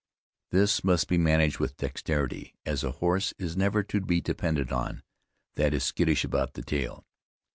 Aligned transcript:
"This 0.49 0.83
must 0.83 1.07
be 1.07 1.19
managed 1.19 1.59
with 1.59 1.77
dexterity, 1.77 2.55
as 2.65 2.83
a 2.83 2.89
horse 2.89 3.35
is 3.37 3.55
never 3.55 3.83
to 3.83 4.01
be 4.01 4.19
depended 4.19 4.71
on 4.71 5.03
that 5.57 5.75
is 5.75 5.83
skittish 5.83 6.23
about 6.23 6.53
the 6.55 6.63
tail. 6.63 7.05